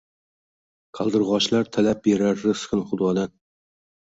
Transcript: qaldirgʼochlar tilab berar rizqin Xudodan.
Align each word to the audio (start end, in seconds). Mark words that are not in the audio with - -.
qaldirgʼochlar 0.99 1.69
tilab 1.77 2.01
berar 2.09 2.43
rizqin 2.47 2.83
Xudodan. 2.89 3.35